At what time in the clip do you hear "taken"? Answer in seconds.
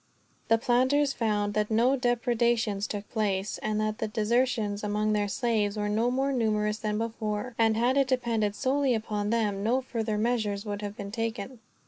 11.11-11.59